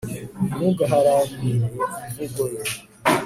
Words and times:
Ntugaharanire 0.53 1.55
imvugo 2.25 2.43
ye 2.53 2.63